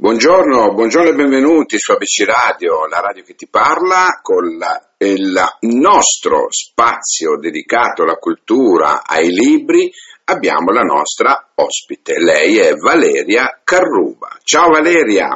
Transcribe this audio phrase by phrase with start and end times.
[0.00, 5.36] Buongiorno, buongiorno e benvenuti su ABC Radio, la radio che ti parla, con la, il
[5.76, 9.92] nostro spazio dedicato alla cultura, ai libri,
[10.24, 12.14] abbiamo la nostra ospite.
[12.18, 14.38] Lei è Valeria Carruba.
[14.42, 15.28] Ciao Valeria!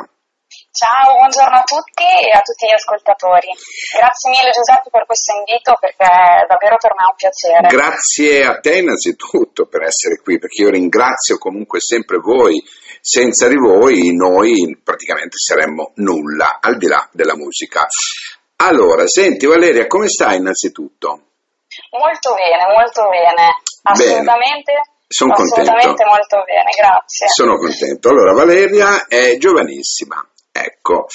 [0.75, 3.47] Ciao, buongiorno a tutti e a tutti gli ascoltatori.
[3.95, 7.69] Grazie mille Giuseppe per questo invito perché è davvero per me un piacere.
[7.69, 12.59] Grazie a te innanzitutto per essere qui, perché io ringrazio comunque sempre voi
[13.07, 17.87] senza di voi noi praticamente saremmo nulla, al di là della musica.
[18.57, 21.09] Allora, senti Valeria, come stai innanzitutto?
[21.91, 24.73] Molto bene, molto bene, assolutamente.
[24.73, 24.93] Bene.
[25.07, 26.11] Sono assolutamente contento.
[26.11, 27.29] molto bene, grazie.
[27.29, 28.09] Sono contento.
[28.09, 30.27] Allora, Valeria è giovanissima,
[30.57, 31.07] ecco,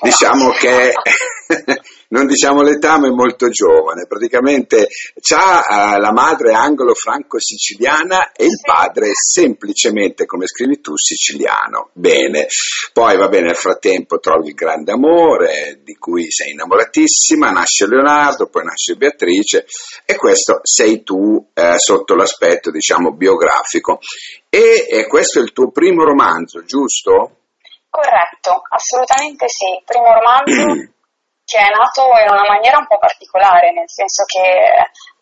[0.00, 0.92] diciamo che
[2.10, 4.06] non diciamo l'età, ma è molto giovane.
[4.06, 4.86] Praticamente
[5.34, 11.90] ha uh, la madre anglo-franco-siciliana e il padre semplicemente, come scrivi tu, siciliano.
[11.94, 12.46] Bene.
[12.92, 18.46] Poi va bene, nel frattempo trovi il grande amore di cui sei innamoratissima, nasce Leonardo,
[18.46, 19.66] poi nasce Beatrice
[20.04, 23.98] e questo sei tu eh, sotto l'aspetto, diciamo, biografico.
[24.48, 27.45] E, e questo è il tuo primo romanzo, giusto?
[27.96, 29.80] Corretto, assolutamente sì.
[29.86, 30.92] Primo romanzo
[31.48, 34.44] che è nato in una maniera un po' particolare, nel senso che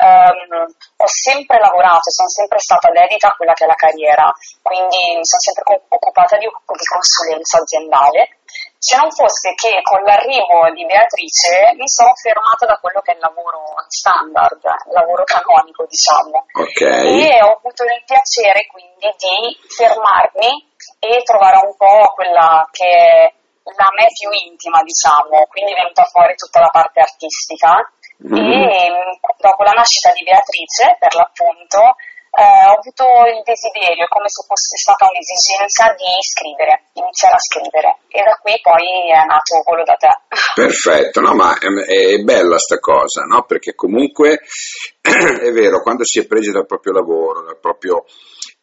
[0.03, 4.27] um, ho sempre lavorato, sono sempre stata dedita a quella che è la carriera,
[4.61, 8.42] quindi mi sono sempre occupata di, di consulenza aziendale.
[8.85, 13.15] Se non fosse che con l'arrivo di Beatrice mi sono fermata da quello che è
[13.17, 16.45] il lavoro standard, il lavoro canonico, diciamo.
[16.53, 17.33] Okay.
[17.33, 20.53] E ho avuto il piacere quindi di fermarmi
[21.01, 23.33] e trovare un po' quella che è
[23.73, 27.81] la me più intima, diciamo, quindi è venuta fuori tutta la parte artistica
[28.21, 28.69] mm-hmm.
[28.69, 31.97] e dopo la nascita di Beatrice, per l'appunto,
[32.35, 37.91] eh, ho avuto il desiderio, come se fosse stata un'esigenza, di scrivere, iniziare a scrivere
[38.11, 40.11] e da qui poi è nato Volo da te.
[40.55, 43.45] Perfetto, no, ma è, è bella sta cosa, no?
[43.47, 44.43] Perché comunque
[45.00, 48.05] è vero, quando si è presi dal proprio lavoro, dal proprio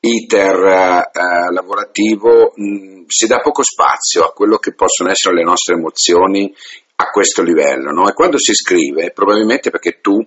[0.01, 5.43] iter eh, lavorativo mh, mm, si dà poco spazio a quello che possono essere le
[5.43, 6.53] nostre emozioni
[6.95, 8.07] a questo livello, no?
[8.09, 10.19] E quando si scrive, probabilmente perché tu,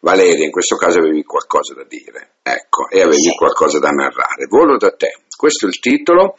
[0.00, 4.46] Valeria, in questo caso avevi qualcosa da dire, ecco, e avevi qualcosa da narrare.
[4.48, 5.24] Volo da te.
[5.36, 6.36] Questo è il titolo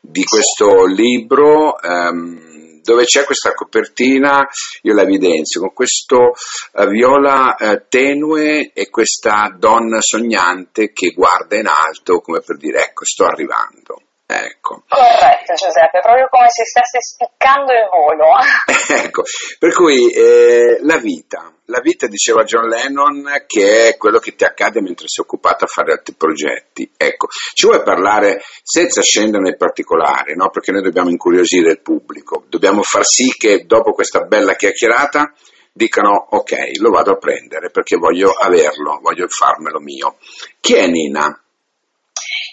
[0.00, 1.76] di questo libro.
[1.82, 2.52] Um,
[2.84, 4.46] dove c'è questa copertina,
[4.82, 6.32] io la evidenzio, con questo
[6.72, 12.84] uh, viola uh, tenue e questa donna sognante che guarda in alto come per dire
[12.84, 14.02] ecco sto arrivando.
[14.34, 14.82] Ecco.
[14.88, 18.34] Corretto Giuseppe, proprio come se stesse spiccando il volo.
[19.06, 19.22] ecco,
[19.58, 24.44] per cui eh, la vita, la vita diceva John Lennon che è quello che ti
[24.44, 26.90] accade mentre sei occupato a fare altri progetti.
[26.96, 30.50] Ecco, ci vuoi parlare senza scendere nei particolari, no?
[30.50, 35.32] perché noi dobbiamo incuriosire il pubblico, dobbiamo far sì che dopo questa bella chiacchierata
[35.72, 40.16] dicano ok, lo vado a prendere perché voglio averlo, voglio farmelo mio.
[40.60, 41.43] Chi è Nina?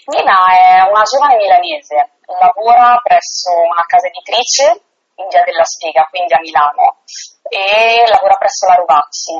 [0.06, 4.82] Nina è una giovane milanese, lavora presso una casa editrice
[5.16, 7.02] in via della Spiga, quindi a Milano,
[7.46, 9.38] e lavora presso la Ruvazzi.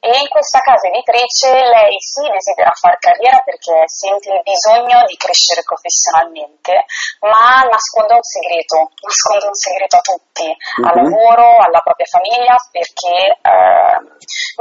[0.00, 5.16] E in questa casa editrice lei sì desidera fare carriera perché sente il bisogno di
[5.16, 6.86] crescere professionalmente,
[7.26, 10.86] ma nasconde un segreto, nasconde un segreto a tutti, uh-huh.
[10.86, 11.02] al mhm.
[11.02, 13.98] lavoro, alla propria famiglia, perché eh,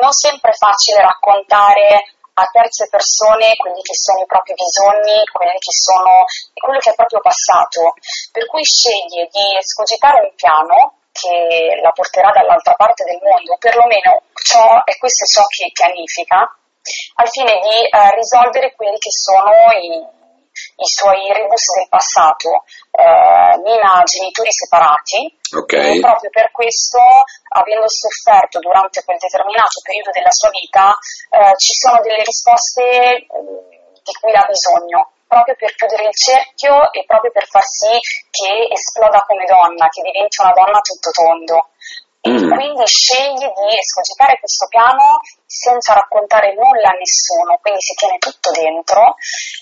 [0.02, 5.58] non sempre è facile raccontare a terze persone quelli che sono i propri bisogni, quelli
[5.58, 7.98] che sono, quello che è proprio passato,
[8.32, 13.58] per cui sceglie di escogitare un piano che la porterà dall'altra parte del mondo, o
[13.58, 16.46] perlomeno ciò, e questo è ciò che pianifica,
[17.16, 20.17] al fine di eh, risolvere quelli che sono i,
[20.78, 22.64] i suoi rebus del passato.
[22.92, 25.26] Eh, Nina ha genitori separati
[25.58, 25.98] okay.
[25.98, 27.00] e proprio per questo,
[27.50, 30.94] avendo sofferto durante quel determinato periodo della sua vita,
[31.34, 33.26] eh, ci sono delle risposte eh,
[34.02, 37.92] di cui ha bisogno proprio per chiudere il cerchio e proprio per far sì
[38.32, 41.70] che esploda come donna, che diventi una donna tutto tondo.
[42.28, 42.52] Mm.
[42.52, 48.52] quindi sceglie di escogitare questo piano senza raccontare nulla a nessuno, quindi si tiene tutto
[48.52, 49.16] dentro,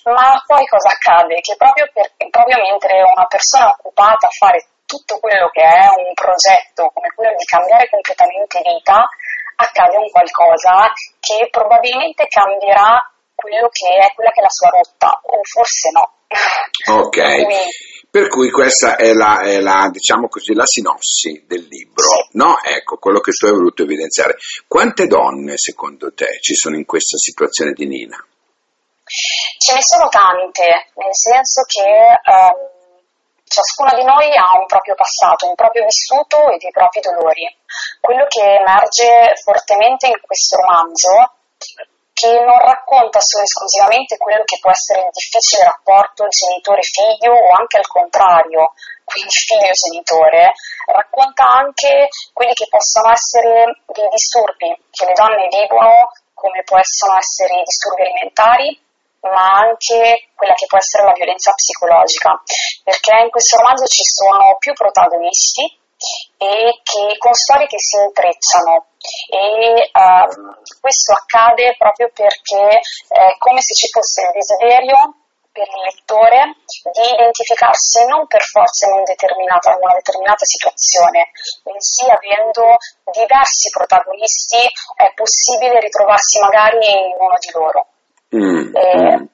[0.10, 1.42] ma poi cosa accade?
[1.42, 5.88] Che proprio, per, proprio mentre una persona è occupata a fare tutto quello che è
[5.90, 9.08] un progetto come quello di cambiare completamente vita,
[9.56, 13.00] accade un qualcosa che probabilmente cambierà
[13.34, 16.14] quello che è, quella che è la sua rotta, o forse no.
[16.98, 17.18] Ok.
[17.46, 17.64] Quindi,
[18.16, 22.56] per cui questa è la, è la, diciamo così, la sinossi del libro, no?
[22.64, 24.38] Ecco, quello che tu hai voluto evidenziare.
[24.70, 28.16] Quante donne, secondo te, ci sono in questa situazione di Nina?
[29.60, 30.64] Ce ne sono tante,
[30.96, 32.56] nel senso che um,
[33.44, 37.44] ciascuna di noi ha un proprio passato, un proprio vissuto e dei propri dolori.
[38.00, 41.36] Quello che emerge fortemente in questo romanzo
[42.26, 47.78] che non racconta solo esclusivamente quello che può essere il difficile rapporto genitore-figlio o anche
[47.78, 48.74] al contrario,
[49.06, 50.54] quindi figlio-genitore,
[50.90, 57.62] racconta anche quelli che possono essere dei disturbi che le donne vivono, come possono essere
[57.62, 58.74] i disturbi alimentari,
[59.22, 62.42] ma anche quella che può essere la violenza psicologica,
[62.84, 65.85] perché in questo romanzo ci sono più protagonisti
[66.38, 68.88] e che, con storie che si intrecciano
[69.32, 75.26] e um, questo accade proprio perché è come se ci fosse il desiderio
[75.56, 76.60] per il lettore
[76.92, 81.32] di identificarsi non per forza in, un in una determinata situazione,
[81.64, 82.76] bensì avendo
[83.16, 84.60] diversi protagonisti
[85.00, 87.88] è possibile ritrovarsi magari in uno di loro.
[88.36, 89.26] Mm, eh, mm.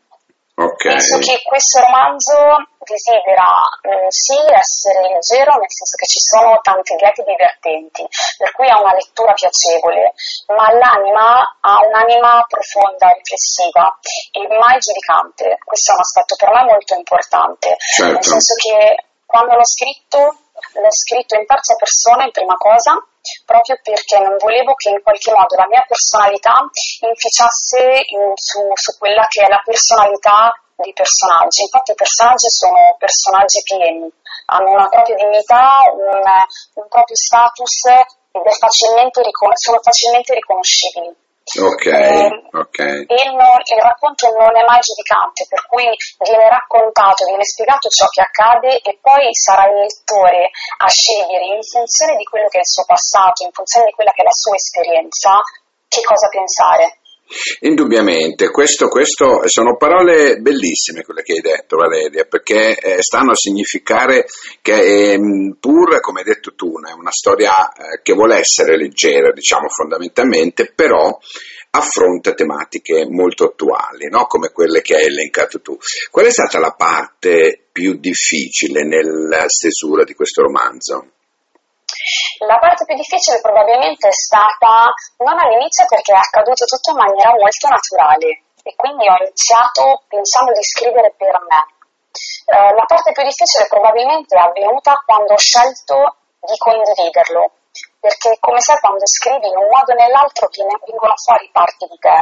[1.02, 2.38] Penso che questo romanzo
[2.78, 3.50] desidera
[3.82, 8.06] eh, sì essere leggero, nel senso che ci sono tanti gag divertenti,
[8.38, 10.14] per cui ha una lettura piacevole,
[10.54, 13.98] ma l'anima ha un'anima profonda, riflessiva
[14.30, 15.58] e mai giudicante.
[15.66, 18.14] Questo è un aspetto per me molto importante, certo.
[18.14, 22.94] nel senso che quando l'ho scritto, l'ho scritto in terza persona in prima cosa,
[23.46, 26.62] proprio perché non volevo che in qualche modo la mia personalità
[27.02, 30.52] inficiasse in, su, su quella che è la personalità
[30.82, 31.62] dei personaggi.
[31.62, 34.12] Infatti i personaggi sono personaggi pieni,
[34.48, 36.22] hanno una propria dignità, un,
[36.82, 37.86] un proprio status
[38.32, 41.16] ed facilmente ricon- sono facilmente riconoscibili.
[41.42, 43.02] Ok, eh, okay.
[43.02, 45.90] Il, il, racconto non è mai giudicante, per cui
[46.20, 51.64] viene raccontato, viene spiegato ciò che accade e poi sarà il lettore a scegliere in
[51.64, 54.38] funzione di quello che è il suo passato, in funzione di quella che è la
[54.38, 55.42] sua esperienza,
[55.90, 57.01] che cosa pensare.
[57.62, 63.36] Indubbiamente, questo, questo, sono parole bellissime quelle che hai detto Valeria, perché eh, stanno a
[63.36, 64.26] significare
[64.62, 65.20] che eh,
[65.60, 70.72] pur, come hai detto tu, è una storia eh, che vuole essere leggera, diciamo fondamentalmente,
[70.74, 71.18] però
[71.72, 74.26] affronta tematiche molto attuali, no?
[74.26, 75.78] come quelle che hai elencato tu.
[76.10, 81.12] Qual è stata la parte più difficile nella stesura di questo romanzo?
[82.48, 87.32] La parte più difficile probabilmente è stata non all'inizio perché è accaduto tutto in maniera
[87.32, 91.62] molto naturale e quindi ho iniziato pensando di scrivere per me.
[92.46, 97.52] Eh, la parte più difficile probabilmente è avvenuta quando ho scelto di condividerlo,
[98.00, 102.18] perché come sai quando scrivi in un modo o nell'altro vengono fuori parti di te.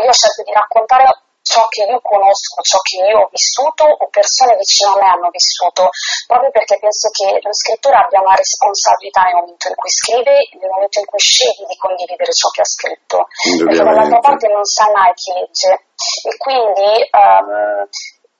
[0.00, 1.06] Io ho scelto di raccontare
[1.50, 5.30] ciò che io conosco, ciò che io ho vissuto o persone vicino a me hanno
[5.34, 5.90] vissuto,
[6.30, 10.54] proprio perché penso che lo scrittore abbia una responsabilità nel momento in cui scrive e
[10.62, 13.26] nel momento in cui sceglie di condividere ciò che ha scritto,
[13.66, 15.90] perché dall'altra parte non sa mai chi legge.
[16.00, 17.82] E quindi um,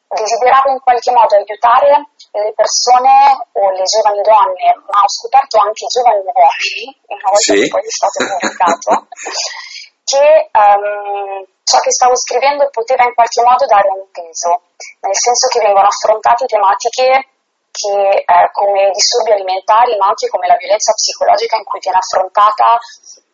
[0.07, 5.85] desideravo in qualche modo aiutare le persone o le giovani donne, ma ho scoperto anche
[5.85, 7.59] i giovani uomini, una volta sì.
[7.59, 8.91] che poi è stato pubblicato,
[10.11, 14.75] che um, ciò che stavo scrivendo poteva in qualche modo dare un peso,
[15.07, 17.31] nel senso che vengono affrontate tematiche
[17.71, 22.03] che, eh, come i disturbi alimentari, ma anche come la violenza psicologica in cui viene
[22.03, 22.75] affrontata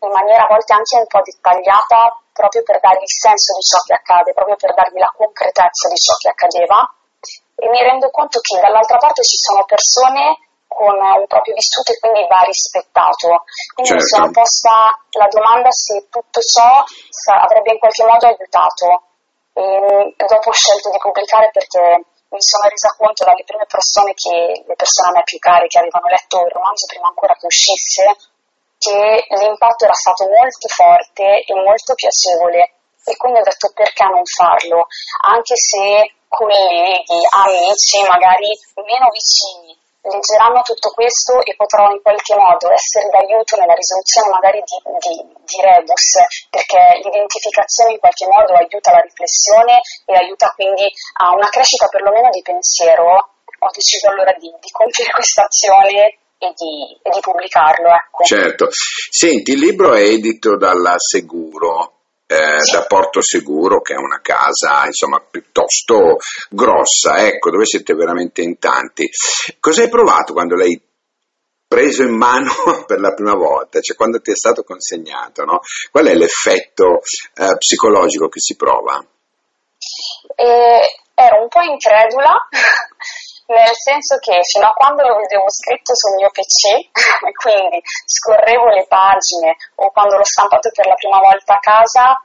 [0.05, 3.81] in maniera a volte anche un po' dettagliata, proprio per dargli il senso di ciò
[3.81, 6.85] che accade, proprio per dargli la concretezza di ciò che accadeva.
[7.57, 10.37] E mi rendo conto che dall'altra parte ci sono persone
[10.69, 13.45] con un proprio vissuto e quindi va rispettato.
[13.73, 14.05] Quindi certo.
[14.05, 16.85] mi sono posta la domanda se tutto ciò
[17.33, 18.87] avrebbe in qualche modo aiutato.
[19.57, 24.65] E dopo ho scelto di pubblicare perché mi sono resa conto dalle prime persone che
[24.67, 28.05] le persone a me più care che avevano letto il romanzo prima ancora che uscisse
[28.79, 34.27] che l'impatto era stato molto forte e molto piacevole e quindi ho detto perché non
[34.27, 34.87] farlo
[35.25, 38.51] anche se colleghi, amici magari
[38.85, 44.63] meno vicini leggeranno tutto questo e potrò in qualche modo essere d'aiuto nella risoluzione magari
[44.63, 50.87] di, di, di, rebus, perché l'identificazione in qualche modo aiuta la riflessione e aiuta quindi
[51.21, 53.35] a una crescita perlomeno di pensiero.
[53.59, 57.89] Ho deciso allora di, di compiere questa azione e di, e di pubblicarlo.
[57.89, 58.25] Ecco.
[58.25, 58.69] Certo.
[58.71, 61.96] Senti, il libro è edito dalla Seguro,
[62.27, 66.19] eh, da Porto Seguro, che è una casa insomma piuttosto
[66.51, 69.09] grossa, ecco, dove siete veramente in tanti.
[69.61, 70.81] Cosa hai provato quando l'hai
[71.69, 72.51] preso in mano
[72.87, 75.61] per la prima volta, cioè quando ti è stato consegnato, no?
[75.91, 77.01] Qual è l'effetto
[77.35, 79.05] eh, psicologico che si prova?
[80.35, 80.81] Eh,
[81.15, 82.49] ero un po' incredula,
[83.47, 86.91] nel senso che fino a quando lo vedevo scritto sul mio PC,
[87.43, 92.21] quindi scorrevo le pagine o quando l'ho stampato per la prima volta a casa,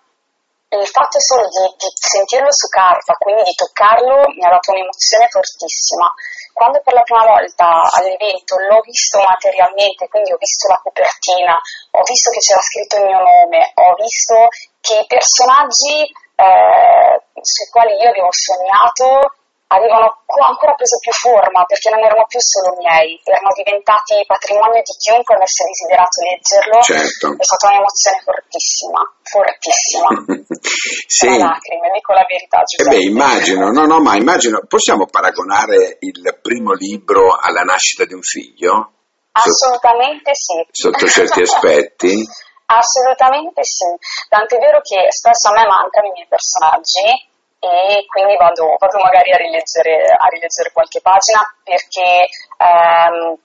[0.71, 5.27] il fatto solo di, di, sentirlo su carta, quindi di toccarlo, mi ha dato un'emozione
[5.27, 6.07] fortissima.
[6.53, 11.59] Quando per la prima volta all'evento l'ho visto materialmente, quindi ho visto la copertina,
[11.91, 14.47] ho visto che c'era scritto il mio nome, ho visto
[14.79, 19.35] che i personaggi eh, sui quali io avevo sognato
[19.71, 24.95] avevano ancora preso più forma perché non erano più solo miei, erano diventati patrimonio di
[24.99, 26.77] chiunque avesse desiderato leggerlo.
[26.83, 27.25] Certo.
[27.39, 30.09] È stata un'emozione fortissima, fortissima.
[31.07, 31.27] sì.
[31.27, 32.59] Tra lacrime, dico la verità.
[32.67, 38.13] Eh beh, immagino, no, no, ma immagino, possiamo paragonare il primo libro alla nascita di
[38.13, 38.91] un figlio?
[39.31, 40.59] Assolutamente sì.
[40.71, 42.27] Sotto certi aspetti?
[42.71, 43.83] Assolutamente sì,
[44.29, 47.30] tant'è vero che spesso a me mancano i miei personaggi
[47.61, 52.25] e quindi vado, vado magari a rileggere, a rileggere, qualche pagina perché
[52.57, 53.37] ehm,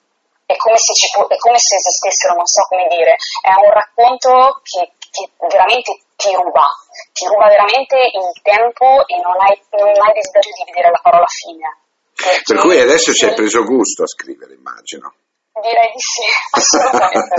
[0.49, 3.13] è, come ci, è, come se esistessero, non so come dire,
[3.45, 6.65] è un racconto che, che veramente ti ruba,
[7.13, 11.29] ti ruba veramente il tempo e non hai, non hai desiderio di vedere la parola
[11.29, 11.69] fine.
[12.17, 15.13] Per cui adesso ci hai preso gusto a scrivere, immagino.
[15.61, 16.25] Direi di sì,
[16.57, 17.35] assolutamente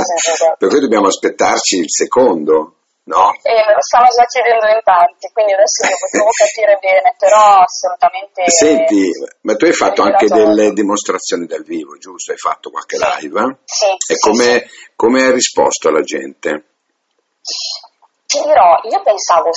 [0.57, 2.77] per cui dobbiamo aspettarci il secondo.
[3.07, 3.31] No?
[3.41, 7.63] E me lo stanno già chiedendo in tanti, quindi adesso devo, devo capire bene, però
[7.63, 8.43] assolutamente...
[8.51, 9.11] Senti,
[9.47, 12.31] ma tu hai fatto anche delle dimostrazioni dal vivo, giusto?
[12.31, 13.05] Hai fatto qualche sì.
[13.07, 13.59] live?
[13.63, 13.85] Sì.
[13.85, 14.91] E sì, come, sì.
[14.95, 16.49] come hai risposto alla gente?
[18.27, 19.51] Ti dirò, io pensavo,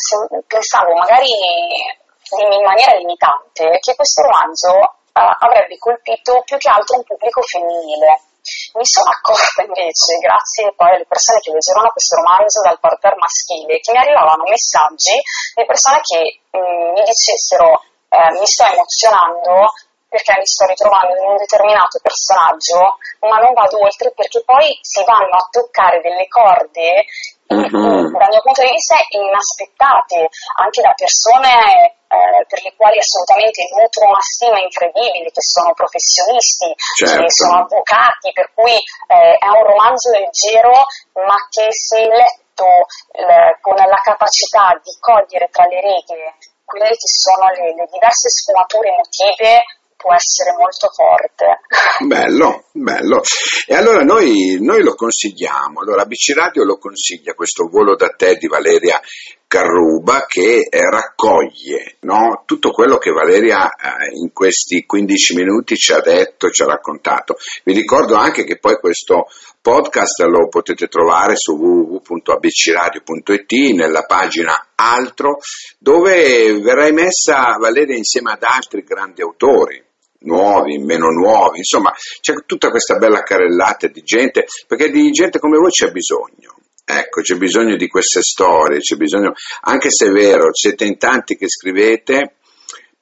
[0.47, 7.03] pensavo magari in maniera limitante che questo romanzo uh, avrebbe colpito più che altro un
[7.03, 8.30] pubblico femminile
[8.75, 13.81] mi sono accorta invece, grazie poi alle persone che leggevano questo romanzo dal parterre maschile,
[13.81, 15.17] che mi arrivavano messaggi
[15.55, 19.71] di persone che mh, mm, mi dicessero eh, mi sto emozionando
[20.11, 25.05] perché mi sto ritrovando in un determinato personaggio, ma non vado oltre perché poi si
[25.05, 27.07] vanno a toccare delle corde,
[27.55, 28.15] mm-hmm.
[28.15, 34.07] dal mio punto di vista, inaspettate, anche da persone eh, per le quali assolutamente nutro
[34.07, 37.23] una stima incredibile, che sono professionisti, certo.
[37.23, 40.87] che sono avvocati, per cui eh, è un romanzo leggero,
[41.27, 46.35] ma che se letto eh, con la capacità di cogliere tra le righe
[46.71, 49.63] quelle che sono le, le diverse sfumature emotive,
[50.01, 51.61] può essere molto forte.
[52.01, 53.21] Bello, bello.
[53.67, 58.37] E allora noi, noi, lo consigliamo, allora ABC Radio lo consiglia questo volo da te
[58.37, 58.99] di Valeria
[59.47, 62.45] Carruba che eh, raccoglie no?
[62.47, 67.37] tutto quello che Valeria eh, in questi 15 minuti ci ha detto, ci ha raccontato.
[67.65, 69.27] Vi ricordo anche che poi questo
[69.61, 75.37] podcast lo potete trovare su www.abcradio.it nella pagina altro
[75.79, 79.89] dove verrà emessa Valeria insieme ad altri grandi autori
[80.21, 85.59] nuovi, meno nuovi, insomma c'è tutta questa bella carrellata di gente, perché di gente come
[85.59, 86.57] voi c'è bisogno.
[86.85, 91.37] Ecco, c'è bisogno di queste storie, c'è bisogno, anche se è vero, siete in tanti
[91.37, 92.35] che scrivete,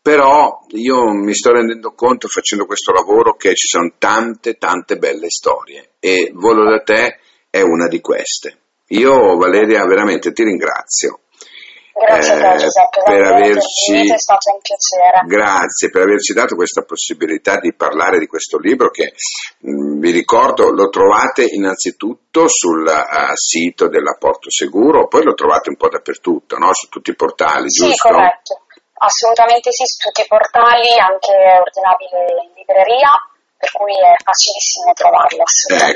[0.02, 5.30] però io mi sto rendendo conto facendo questo lavoro che ci sono tante, tante belle
[5.30, 7.18] storie e Volo da te
[7.50, 8.58] è una di queste.
[8.88, 11.20] Io Valeria veramente ti ringrazio
[11.98, 15.20] Grazie a te eh, Giuseppe, per averci, è stato un piacere.
[15.26, 19.14] Grazie per averci dato questa possibilità di parlare di questo libro che
[19.58, 25.34] mh, mm, vi ricordo lo trovate innanzitutto sul uh, sito della Porto Seguro, poi lo
[25.34, 26.72] trovate un po' dappertutto, no?
[26.72, 28.08] su tutti i portali, sì, giusto?
[28.08, 28.60] corretto,
[28.98, 33.10] assolutamente sì, su tutti i portali, anche ordinabile in libreria,
[33.56, 35.42] per cui è facilissimo trovarlo.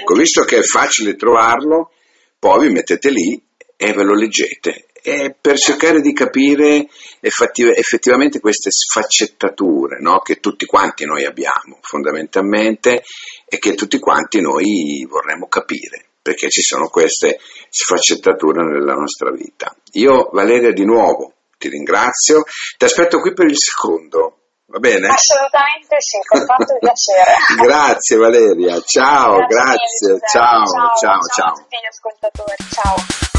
[0.00, 1.92] Ecco, visto che è facile trovarlo,
[2.40, 3.40] poi vi mettete lì
[3.76, 6.88] e ve lo leggete è per cercare di capire
[7.20, 10.20] effettivamente queste sfaccettature no?
[10.20, 13.02] che tutti quanti noi abbiamo fondamentalmente
[13.46, 19.74] e che tutti quanti noi vorremmo capire perché ci sono queste sfaccettature nella nostra vita.
[19.94, 22.44] Io Valeria di nuovo ti ringrazio,
[22.78, 24.38] ti aspetto qui per il secondo.
[24.66, 25.08] Va bene?
[25.08, 27.34] Assolutamente sì, con tanto piacere.
[27.60, 30.08] grazie Valeria, ciao, grazie, grazie.
[30.08, 32.72] Mille, ciao, ciao, ciao, ciao, ciao.
[32.72, 33.31] ciao.